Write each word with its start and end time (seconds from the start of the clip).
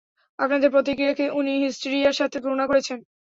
আপনাদের 0.39 0.69
প্রতিক্রিয়াকে 0.71 1.25
উনি 1.39 1.53
হিস্টিরিয়ার 1.63 2.17
সাথে 2.19 2.37
তুলনা 2.43 2.65
করেছেন! 2.67 2.99